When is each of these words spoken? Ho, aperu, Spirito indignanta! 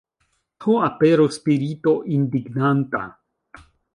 Ho, 0.63 0.77
aperu, 0.85 1.27
Spirito 1.35 1.93
indignanta! 2.17 3.03